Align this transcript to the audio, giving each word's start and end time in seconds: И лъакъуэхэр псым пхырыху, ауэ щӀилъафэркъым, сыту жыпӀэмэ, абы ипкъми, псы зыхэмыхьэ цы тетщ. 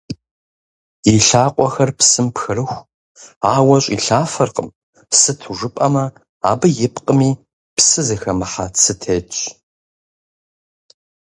И 1.13 1.15
лъакъуэхэр 1.27 1.91
псым 1.97 2.27
пхырыху, 2.33 2.85
ауэ 3.55 3.77
щӀилъафэркъым, 3.83 4.69
сыту 5.19 5.53
жыпӀэмэ, 5.57 6.03
абы 6.49 6.67
ипкъми, 6.85 7.29
псы 7.75 8.01
зыхэмыхьэ 8.07 8.65
цы 8.81 8.93
тетщ. 9.01 9.35